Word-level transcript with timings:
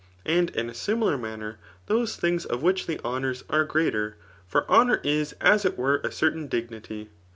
And 0.25 0.49
in 0.55 0.67
a 0.67 0.73
similar 0.73 1.15
manner 1.15 1.59
those 1.85 2.15
things 2.15 2.45
di 2.47 2.55
wtich 2.55 2.87
the 2.87 2.97
llonomv 2.97 3.43
ajpe 3.43 3.67
greater; 3.67 4.17
for 4.47 4.67
honour 4.67 4.99
is 5.03 5.33
as 5.33 5.63
it 5.63 5.77
were 5.77 5.97
a 6.03 6.11
certain 6.11 6.47
dignity. 6.47 7.09